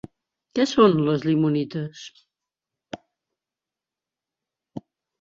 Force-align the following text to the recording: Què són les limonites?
Què 0.59 0.63
són 0.71 0.95
les 1.09 1.25
limonites? 1.29 2.07